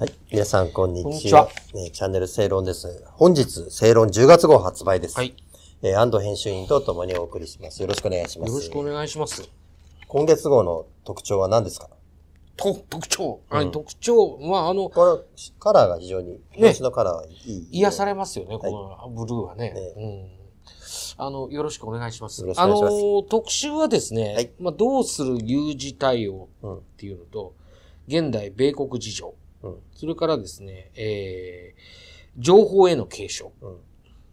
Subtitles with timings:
[0.00, 0.14] はい。
[0.32, 1.10] 皆さん、こんにちは。
[1.12, 3.04] こんにちはねチャンネル正論です。
[3.18, 5.16] 本日、正論10月号発売です。
[5.18, 5.34] はい。
[5.82, 7.82] えー安藤編集員と共にお送りします。
[7.82, 8.48] よろしくお願いします。
[8.50, 9.46] よろしくお願いします。
[10.08, 11.90] 今月号の特徴は何ですか？
[12.56, 13.40] と、特徴。
[13.50, 14.38] はい、特徴。
[14.40, 17.68] まあ、あの、これ、カラーが非常に、表紙のカラーはいい。
[17.70, 19.70] 癒されれますよね、このブルーはね。
[19.74, 20.28] ねうん。
[21.18, 22.40] あの、よろしくお願いします。
[22.40, 26.76] よろしくお願いしますあの、特集はですね、はいまあ、どうする有事対応うん。
[26.78, 27.52] っていうのと、
[28.08, 29.34] 現代米国事情。
[29.62, 29.76] うん。
[29.94, 33.52] それからですね、えー、情報への継承。
[33.60, 33.76] うん。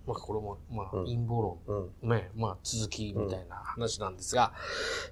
[0.08, 1.92] まあ、これも、まあ、うん陰謀論。
[2.02, 2.10] うん。
[2.10, 4.54] ね、まあ、続きみたいな話なんですが、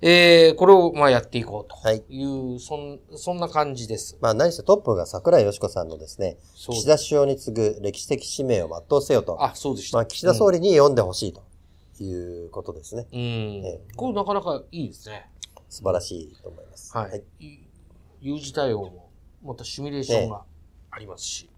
[0.01, 2.03] えー、これを、まあ、やっていこうとはい。
[2.07, 2.23] い
[2.55, 4.17] う、そん、そんな感じです。
[4.21, 9.97] まあ、何せトップが桜井よし子さんのですね、そう岸田首相に次ぐ歴史的使命を全うせよと、あ、そうでした。
[9.97, 11.43] まあ、岸田総理に読んでほしいと
[12.01, 13.05] いうことですね。
[13.11, 13.19] うん。
[13.65, 15.29] えこれなかなかいいですね。
[15.67, 16.97] 素晴らしいと思います。
[16.97, 17.21] はい。
[17.39, 17.59] い
[18.21, 19.04] 有事対応も、
[19.45, 20.41] またシミュレーションが
[20.91, 21.49] ありますし。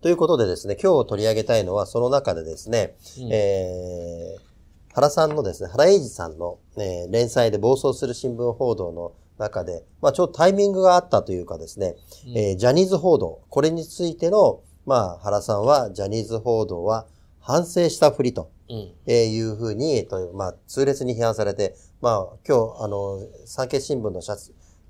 [0.00, 4.48] ということでですね、今日取り上げたいのは、その中でですね、うんえー
[4.94, 11.94] 原さんのですね、原英二さんの、えー連載で暴走する新聞報道の中で、まあちょっとタイミングがあったというかですね、
[12.26, 17.06] うんえージャニーズ報道、これについての、まあ原さんはジャニーズ報道は
[17.40, 18.92] 反省したふりと、うん。
[19.06, 24.36] えーいうふうに、というまあ痛烈に批判されて、まあ今日、あの、産経新聞の社,、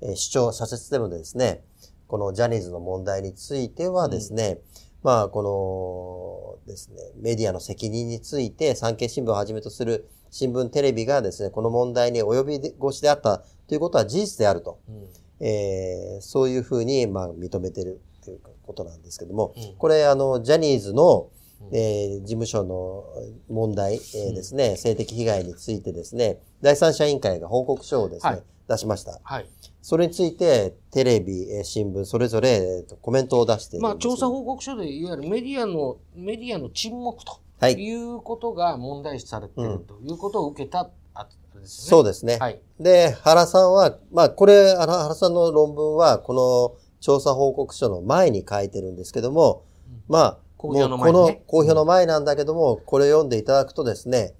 [0.01, 1.63] えー主張、社説でもですね、
[2.07, 4.59] このジャニーズの問題についてはですね、
[5.03, 15.07] まあ、このですね、メディアの責任について、産経新聞をはじめとする新聞、テレビがですね、この問題に及び腰であったということは事実であると、うん。
[15.41, 19.75] えーそういうふうに、まあ、認めてるということなんですけども、うん。
[19.77, 21.38] これ、あの、ジャニーズの、うん
[21.71, 23.05] えー事務所の
[23.49, 29.19] 問題、えーですね、性的被害についてですね、第三者委員会が報告書をですね、はい出しました。
[29.23, 29.49] はい。
[29.81, 37.73] それについて、テレビ、えー新聞、それぞれ、えーとコメントを出してまあ、調査報告書で、いわゆるメディアの、メディアの沈黙とはい。
[37.73, 41.67] いうことが問題視されているということを受けた、あですよね。
[41.89, 42.37] そうですね。
[42.37, 42.61] はい。
[42.79, 49.63] で、原さんは、まあ、これ、原さんの論文は、この調査報告書の前に書いてるんですけども、
[50.07, 54.33] まあ、公表の前にねの公表の前なんだけども、これ読んでいただくとですね、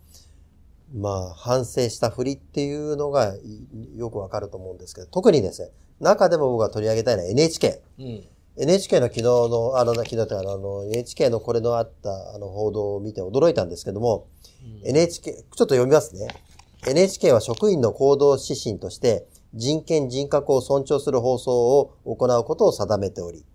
[0.94, 5.70] まあ、反省したふりっていうのがいよくわかると思うんですけど、特にですね、
[6.02, 7.82] 中でも僕が取り上げたいのは NHK。
[8.00, 8.28] うん。
[8.58, 14.28] NHK の昨日の、あの、昨日というかあの、NHK のこれのあった、あの、報道を見て驚いたんですけども、
[14.84, 16.28] うん NHK、ちょっと読みますね。
[16.86, 23.46] NHK は職員の行動指針として、人権人格を尊重する放送を行うことを定めており、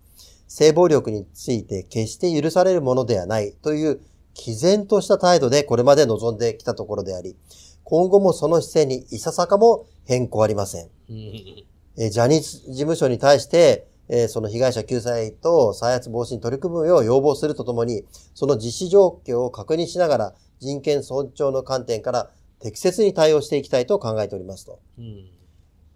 [0.47, 3.99] 性暴力について決して許されるものではないという、
[4.33, 7.35] 毅然とした態度でこれまで臨んできたところであり、
[7.83, 10.89] 今後もその姿勢にいささかも変更ありません。
[11.09, 11.65] うん
[11.97, 22.29] えージャニーズ事務所に対して、えーその被害者救済と再発防止に取り組むよう要望するとともに、その実施状況を確認しながら、人権尊重の観点から
[22.59, 25.29] 適切に対応していきたいと考えておりますと、うん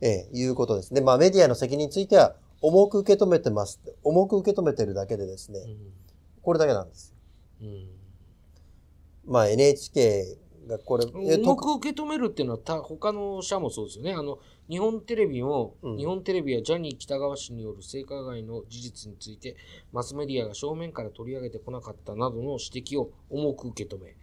[0.02, 1.02] えーいうことですね。
[1.02, 3.80] まあメディアの責任については、重く受け止めてます。
[4.04, 5.60] 重く受け止めてるだけでですね、
[6.42, 7.16] これだけなんです。
[7.62, 7.88] うん
[9.26, 10.38] まあ NHK
[10.68, 14.14] がこれ、えー重く受け止めるっていうのはた他の社もそうですよね。
[14.14, 19.56] あの日本テレビも、うん日本テレビやジャニー喜多川氏による性加害の事実について
[19.92, 24.16] マスメディアが正面から取り上げてこなかったなどの指摘を重く受け止め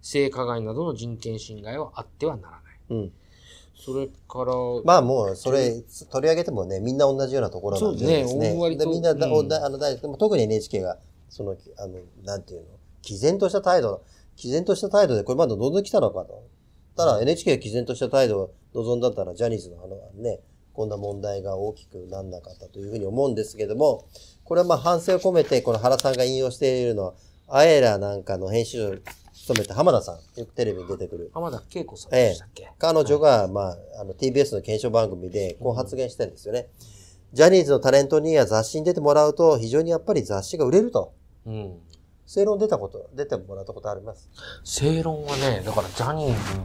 [0.00, 2.62] 性加害などの人権侵害はあってはならない。
[2.90, 3.12] うん。
[3.74, 8.86] それから、まあもう、それ、取り上げてもね、みんな同じようなところなんでですそうですね。
[8.86, 9.48] みんなだ、うん。
[9.48, 12.66] だあの大でも特に NHK が、その、あの、なんていうの、
[13.02, 14.02] 毅然とした態度、
[14.36, 16.44] 毅然とした態度でこれまで望んできたのかと。
[16.96, 20.40] ただ NHK が毅然とした態度を望んだったら、ジャニーズのあのね、
[20.72, 24.06] こんな問題が大きくなんなかったというふうに思うんですけども、
[24.44, 27.14] これはまあ反省を込めて、この原さんが引用しているのは、
[27.48, 29.02] アエラなんかの編集
[29.34, 31.30] 長を務めた浜田さん、よくテレビに出てくる。
[31.34, 36.68] 浜田敬子さんでしたっけ、彼女が、まあ、あの、TBS の検証番組で、こう発言してるんですよね。
[37.32, 41.12] ジャニーズのタレントには雑誌に出てもらうと、非常にやっぱり雑誌が売れると。
[41.46, 41.78] うん。
[42.26, 44.28] 正論出たこと、出てもらったことあります？
[44.64, 46.58] 正論はね、だからジャニーズ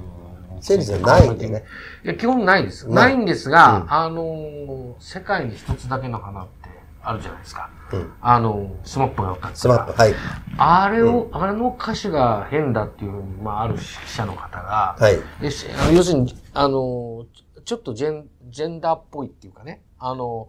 [0.56, 1.64] について正論ないんでね。
[2.04, 2.88] いや、基本ないです。
[2.88, 6.69] ないんですが、うんあのー世界に一つだけの花って
[7.09, 7.69] あるじゃないですか。
[7.94, 8.13] うん。
[8.21, 10.13] あのースマップが歌ってたスマップ、はい。
[10.57, 15.45] あれを、あの歌詞が変だっていうふうに、まあ、ある記者の方が、はい。
[15.94, 17.25] 要するに、あのー
[17.63, 20.48] ちょっとジェン、ジェンダーっぽいっていうかね、あの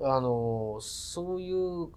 [0.00, 1.88] ーあのーそういう、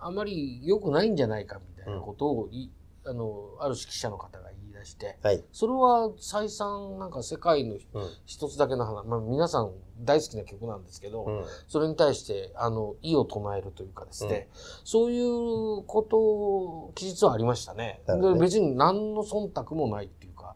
[0.00, 2.70] あまり良くないんじゃないかみたいなことをい、
[3.06, 5.42] あの、ある指揮者の方が言い出して、はい。
[5.52, 7.80] それは再三なんか世界のうん。
[8.26, 11.44] 一つだけの話、まあ皆さん大好きな曲なんですけど、うん。
[11.68, 14.48] それに対して、あの、意を唱えるというかですね、
[14.84, 18.02] そういうこと、記述はありましたね。
[18.06, 20.54] ねで別に何の忖度もないっていうか、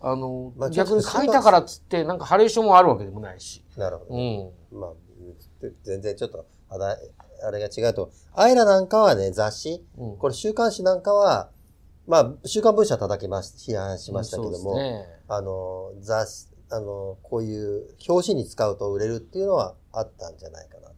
[0.00, 3.64] あの、まあ逆に書いたからっつって、なんかハレーションもあるわけでもないし。
[3.76, 4.52] なるほどうね。
[4.72, 4.78] ん。
[4.78, 4.90] まあ、
[5.82, 8.10] 全然ちょっと、あれが違うと。
[8.34, 11.50] アイラなんかはね、雑誌、うん、これ週刊誌なんかは、
[12.06, 15.06] まあ、週刊文春は叩きまし、批判しましたけども、ね。
[15.28, 20.94] あの、雑誌、あの、こういう表紙に使うと売れるっていうのはあったんじゃないかなと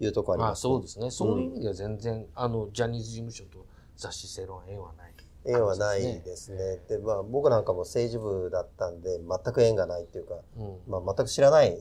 [0.00, 1.10] いうところありまあます、そうですね。
[1.10, 3.66] そういう意味では全然、あの、ジャニーズ事務所と
[3.96, 5.08] 雑誌正論は縁はない。
[5.44, 6.78] 縁はないですね。
[6.88, 10.78] で、まあ僕なんかも政治部だったんで、全く縁がないっていうか、うん。
[10.86, 11.76] まあ全く知らない、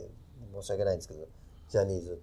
[0.53, 1.27] 申し訳ないんですけど、
[1.69, 2.21] ジャニーズ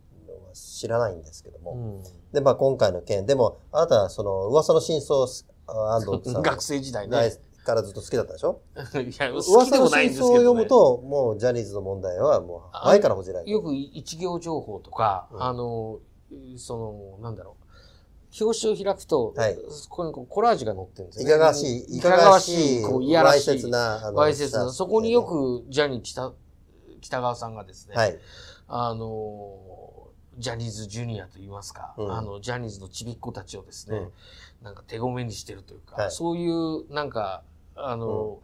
[0.54, 1.72] 知らないんですけども。
[1.72, 2.02] うん
[2.32, 5.26] で、まあ今回の件、でも、あなたはその噂の真相をあ
[5.66, 7.36] 安藤さん学生時代大ね。
[7.64, 8.60] からずっと好きだったでしょ？
[8.76, 8.78] い
[9.18, 10.62] や、好き噂のでもないん真相を読ですけど、ね。
[10.64, 13.52] むと、もうジャニーズの問題はもう前から報じられてる。
[13.56, 15.98] よく一行情報とか、うんあの、
[16.58, 17.64] その、なんだろう。
[18.44, 21.32] 表紙を開くと、はいそこにこうコラージュが載ってるんですよいね。
[21.32, 23.44] かがわしい、いかがわしい、こう、いやらわいしい。
[23.54, 24.70] せつな、あわいせつな。
[24.72, 26.32] そこによねく、ジャニー北、
[27.00, 28.18] 北川さんがですね、はい。
[28.66, 29.56] あの、
[30.38, 34.12] ジャニーズジュニアと言いますか、うんあの、ジャニーズのちびっ子たちをですね、うん
[34.62, 37.42] なんか手ごめにしてるというか、はいそういう、なんか、
[37.76, 38.38] あの、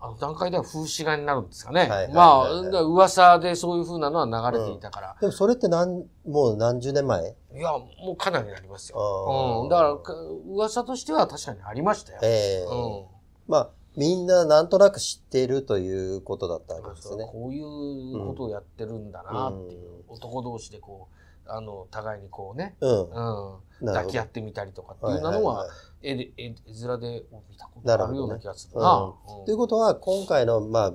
[0.00, 1.80] あの段階では風刺画になるんですかね。
[1.80, 7.34] はいはいまあ、はいはい噂でそういう風なのは流れていたから、でもそれって何、もう何十年前？
[7.54, 9.62] いや、もうかなりありますよ。
[9.62, 9.68] うん。
[9.68, 10.14] だからか、
[10.48, 12.20] 噂としては確かにありましたよ。
[12.22, 13.04] ええうん。
[13.48, 17.28] まあ、みんななんとなく知っているということだったわけですよね。
[17.32, 21.16] こういうことをやってるんだなっていう、男同士でこう、
[21.48, 23.00] あの、互いにこうね、うん。
[23.00, 24.10] うん、抱ど。
[24.10, 25.68] き合ってみたりとかっていうのは、はい
[26.02, 26.52] 絵で、絵絵
[26.86, 29.14] 面で見たことあるような気がするな。
[29.38, 29.44] うん。
[29.44, 30.92] ということは、今回の、まあ、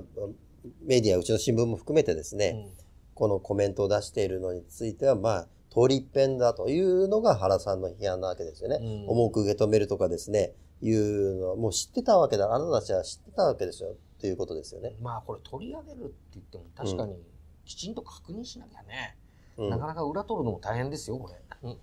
[0.84, 2.72] メディア、うちの新聞も含めてですね、うん。
[3.14, 8.78] このコメントを出しているのについては、まあ、通り一遍だというのが原さんの批判なわけですよね。
[8.80, 9.08] うん。
[9.08, 12.52] 重く受け止めるとかですね、いうのは、もう知ってたわけだ。
[12.52, 13.90] あなたたちは知ってたわけですよ。
[13.90, 14.94] っていうことですよね。
[15.00, 17.16] まあこれ取り上げるって言っても確かに
[17.64, 19.16] きちんと確認しなきゃね、
[19.56, 21.34] うんなかなか裏取るのも大変ですよ、これ。
[21.62, 21.76] うん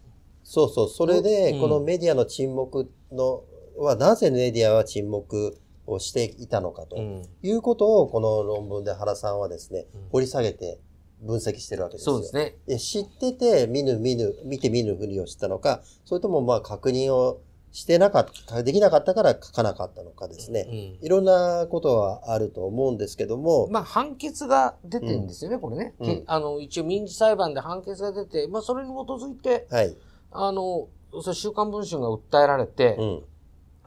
[0.44, 0.90] そうそう。
[0.90, 3.44] それで、うんこのメディアの沈黙の、
[3.78, 10.80] は、なぜメディアは沈黙をしていたのかとうんいうことを、この論文で原さんはですねうん、掘り下げて
[11.22, 12.14] 分析してるわけですよ。
[12.16, 12.80] そうですね。
[12.80, 17.42] 知ってて、見ぬ見ぬ、見て見ぬふりをしたのか、それともまあ確認を
[17.72, 20.66] してなかった、できなかったから書かなかったのかですね。
[20.68, 26.60] うんいろんなことはあると思うんですけども、まあ判決が出てるんですよね、これね、うんけあの。
[26.60, 29.96] 一応民事裁判で判決が出て、まあそれに基づいて、はい。
[30.32, 30.88] あの、
[31.22, 32.96] それ週刊文春が訴えられて、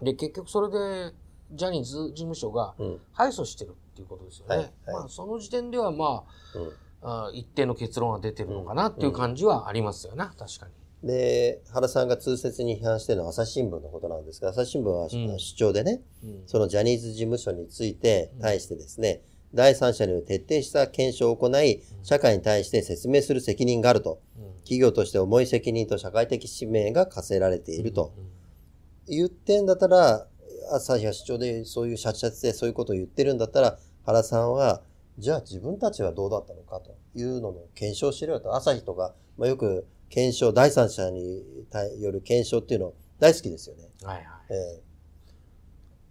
[0.00, 0.04] うん。
[0.04, 1.14] で、結局それで、
[1.52, 3.00] ジャニーズ事務所がうん。
[3.12, 4.56] 敗訴してるっていうことですよね。
[4.56, 6.24] はいはいまあその時点ではま
[6.54, 6.72] うん。
[7.02, 10.72] あ、あ一定の結論が出てるのかなっていう感じはありますよな、確かに。
[11.02, 19.22] で、原さんが痛切に批判しているのは朝日新聞のことなんですが、朝日新聞はうん主張でね、うんそのジャニーズ事務所について、対してですね、
[19.54, 24.20] 第三者による徹底した検証を行い、社会に対して説明する責任があると。
[24.36, 28.12] うん企業として重い責任と社会的使命が課せられていると。
[29.08, 30.26] 言ってんだったら、
[30.70, 34.82] 朝日が主張でそういうシャチシャチでそういうことを言ってるんだったら、原さんは、
[35.18, 38.54] じゃあ自分たちはどうだったのかというのの検証しろよと。
[38.54, 41.42] 朝日とか、まあ、よく検証、第三者に
[41.98, 43.88] よる検証っていうの大好きですよね。
[44.04, 44.24] はいはい。
[44.50, 44.92] えー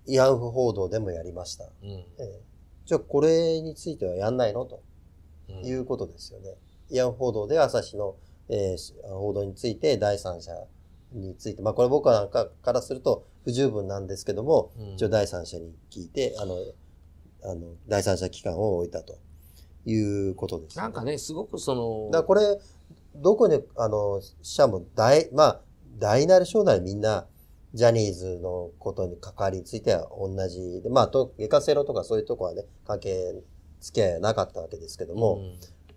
[0.07, 1.65] 慰安婦報道でもやりました。
[1.83, 2.05] うんえー
[2.85, 4.65] じゃあこれについてはやんないの？
[4.65, 4.81] と
[5.49, 6.55] うんいうことですよね。
[6.89, 8.15] 慰安婦報道で朝日の、
[8.49, 10.51] えー報道について第三者
[11.11, 16.55] について、まあこれ僕なんかからすると不十分なんですけども、うん一応第三者に聞いて、あの、
[17.43, 19.19] あの、第三者機関を置いたと
[19.85, 19.95] い
[20.29, 22.59] うことです、なんかね、すごくその、だこれ、
[23.15, 25.61] どこに、あの、社も大、まあ、
[25.99, 27.27] 大なり小なりみんな、
[27.73, 33.33] ジャニーズのことに関わりについては同じで、まあ、と、外科セロとかそういうとこはね、関係、
[33.79, 35.41] 付き合いはなかったわけですけども、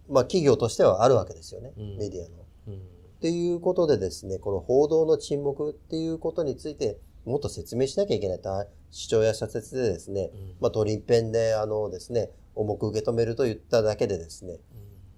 [0.08, 1.98] まあ、企業としてはあるわけですよね、うん。
[1.98, 2.36] メディアの。
[2.68, 2.80] うん、うん
[3.24, 8.50] っていうことでですね、この報道の沈黙っていうことについて、もっと説明しなきゃいけないと、
[8.90, 10.54] 主張や社説でですね、うん。
[10.60, 14.58] まあ、取り一遍で、あのですね、重く受け止めると言っただけでですね、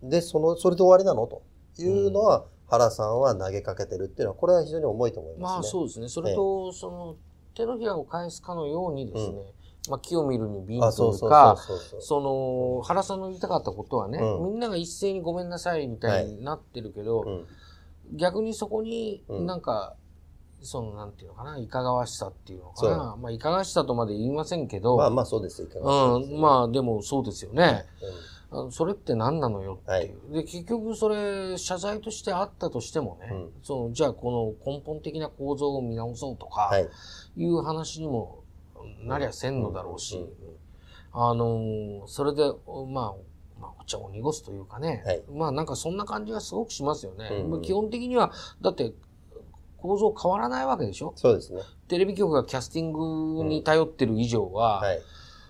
[0.04, 1.42] で、その、それで終わりなのと
[1.82, 5.44] いうのは、原さんは投げかけてるっていうのは、これは非常に重いと思いますね。
[5.44, 6.08] まあそうですね。
[6.08, 7.16] それと、その、
[7.54, 9.52] 手のひらを返すかのようにですね、
[9.88, 11.56] まあ木を見るに瓶あ、というか、
[12.00, 14.52] その、原さんの言いたかったことはね、うん。
[14.52, 17.46] みんなが一斉にごめんなさいみたいになってるけど、うん。
[18.16, 19.46] 逆にそこにうん。
[19.46, 19.94] なんか、
[20.62, 23.16] その、なんていうのかな、いかがわしさっていうのかな。
[23.20, 25.68] まあ、いかがわしさとまで言いませんけど、まあまあそうですよ。
[25.74, 27.84] うん、まあでもそうですよね。
[28.70, 30.18] それって何なのよっていう。
[30.30, 36.88] はいで、結局それ、謝罪としてあったとしてもね、うんその、じゃあこの根本的な構造を見直そうとか、はい。
[37.36, 38.44] いう話にも
[39.02, 40.28] なりゃせんのだろうし、うんうん
[41.12, 47.28] あのーそれで、おまあ、まあ、お茶を濁すというかね、はいまあなんかそんな感じがすごくしますよね。
[47.30, 48.92] うんうんまあ基本的には、だって、
[49.78, 51.12] 構造変わらないわけでしょ？
[51.16, 51.62] そうですね。
[51.88, 55.00] テレビ局がキャスティングに頼ってる以上は、はい。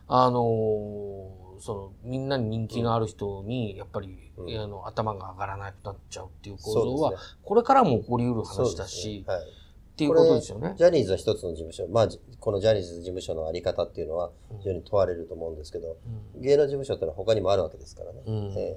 [0.08, 7.16] あのーその、みんなに人気のある人に、やっぱり、うんあの、頭が上がらなくなっちゃうっていう構造は、ね。
[7.42, 9.42] これからも起こり得る話だし、ねはい。
[9.42, 10.74] っていうことですよね。
[10.76, 11.86] ジャニーズは一つの事務所。
[11.88, 15.96] まあ、じこのジャニーズ事務所のあり方っていうのは非常に問われると思うんですけど、
[16.34, 18.20] うん芸能事務所ってのは他にもあるわけですからね。
[18.26, 18.76] うんえ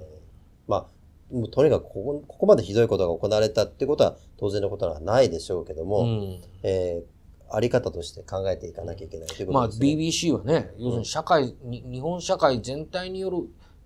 [0.66, 0.88] ま
[1.30, 7.19] あ、もうとにかくここここまでひどいことが行われたってことは当然のことはないでしょうけども、うんえー
[7.52, 9.86] あり方として考えていかなきゃいけないというこまあ、とですね。
[9.88, 13.38] BBC はね、要するに社会、に日本社会全体による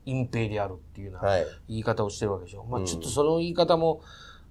[0.07, 1.47] 隠蔽であるっていうようなはい。
[1.69, 2.65] 言い方をしてるわけでしょ。
[2.65, 4.01] まあ、うんちょっとその言い方も、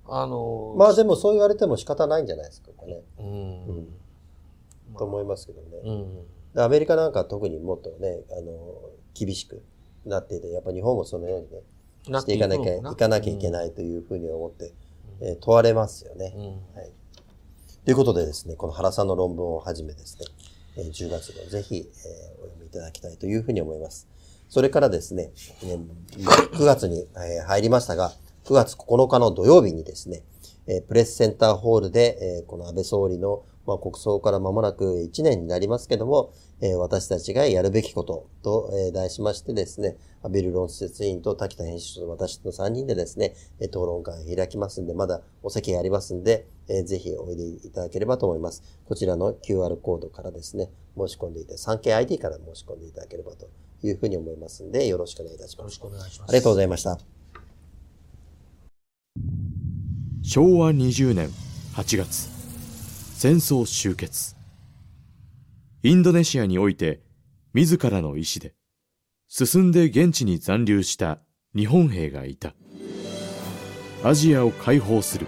[0.08, 3.02] あの、まあでもそう言われても仕方ないんじゃないですか、これね。
[3.20, 3.32] うん、う
[3.82, 3.88] ん
[4.92, 5.68] まあと思いますけどね。
[5.84, 6.16] うん。
[6.54, 8.52] でアメリカなんかは特にもっとね、あの、
[9.14, 9.62] 厳しく
[10.06, 11.62] なっていて、やっぱ日本もそのようにね、
[12.10, 13.52] なしていかなきゃ、いかなきゃいけい。
[13.52, 14.74] ないというふうに思って、
[15.22, 16.34] えー問われますよね。
[16.36, 16.44] うん
[16.78, 16.92] はい。
[17.86, 20.26] ということでですね、この原さんの論文をはじめですね、
[20.78, 21.84] えー10月号ぜひ、えー
[22.42, 24.08] お読みいただきたいというふうに思います。
[24.48, 25.32] それからですね、
[25.64, 25.86] えー
[26.54, 28.14] 9月に、えー入りましたが、
[28.46, 30.24] 9月9日の土曜日にですね、
[30.66, 48.64] えープレスセンターホールで、えーこの安倍総理の、まあ、国葬から間もなく1年になりますけども、えー私たちがやるべきことと、えー題しましてですね、アビル論説委員と滝田編集長と私の3人でですね、えー討論会を開きますんで、まだお席がありますんで、えーぜひおいでいただければと思います。
[48.86, 53.50] こちらの QR コードからですね、申し込んでいて、3KID から申し込んでいただければと
[53.82, 55.58] いうふうに思いますんで、よろしくお願いいたします。
[55.60, 56.30] よろしくお願いします。
[56.30, 57.00] ありがとうございました。
[60.24, 61.30] 昭和20年
[61.76, 62.33] 8月
[63.24, 64.36] 戦争終結。
[65.82, 67.00] インドネシアにおいて
[67.54, 68.54] 自らの意志で
[69.30, 71.20] 進んで現地に残留した
[71.56, 72.54] 日本兵がいた。
[74.04, 75.28] アジアを解放する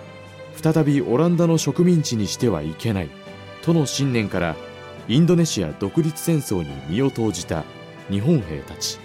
[0.62, 3.10] 再びオランダの植民地にしてはいけない
[3.62, 4.58] との信念から
[5.08, 7.64] インドネシア独立戦争に身を投じた
[8.10, 9.00] 日本兵たち。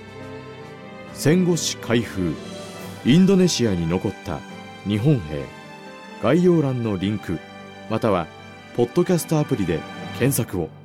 [1.15, 2.35] 戦後史開封
[3.07, 4.41] インドネシアに残った
[4.85, 5.45] 日本兵。
[6.25, 7.39] 概要欄のリンク
[7.89, 8.27] または
[8.81, 9.79] ポッドキャストアプリで
[10.19, 10.80] 検索を。